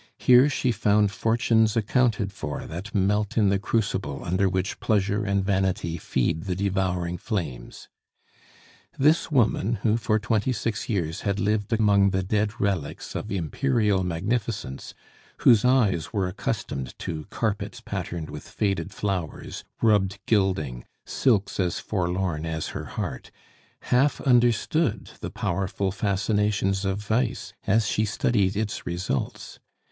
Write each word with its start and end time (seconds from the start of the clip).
Here 0.17 0.49
she 0.49 0.71
found 0.71 1.11
fortunes 1.11 1.77
accounted 1.77 2.33
for 2.33 2.65
that 2.65 2.95
melt 2.95 3.37
in 3.37 3.49
the 3.49 3.59
crucible 3.59 4.23
under 4.25 4.49
which 4.49 4.79
pleasure 4.79 5.23
and 5.23 5.45
vanity 5.45 5.97
feed 5.99 6.45
the 6.45 6.55
devouring 6.55 7.19
flames. 7.19 7.87
This 8.97 9.29
woman, 9.29 9.75
who 9.83 9.97
for 9.97 10.17
twenty 10.17 10.53
six 10.53 10.89
years 10.89 11.21
had 11.21 11.39
lived 11.39 11.71
among 11.71 12.09
the 12.09 12.23
dead 12.23 12.59
relics 12.59 13.13
of 13.13 13.31
imperial 13.31 14.03
magnificence, 14.03 14.91
whose 15.41 15.63
eyes 15.63 16.11
were 16.11 16.27
accustomed 16.27 16.97
to 16.97 17.27
carpets 17.29 17.79
patterned 17.79 18.31
with 18.31 18.47
faded 18.49 18.91
flowers, 18.91 19.63
rubbed 19.83 20.17
gilding, 20.25 20.83
silks 21.05 21.59
as 21.59 21.77
forlorn 21.79 22.43
as 22.47 22.69
her 22.69 22.85
heart, 22.85 23.29
half 23.81 24.19
understood 24.21 25.11
the 25.19 25.29
powerful 25.29 25.91
fascinations 25.91 26.85
of 26.85 26.97
vice 26.97 27.53
as 27.67 27.85
she 27.85 28.03
studied 28.03 28.55
its 28.57 28.87
results. 28.87 29.59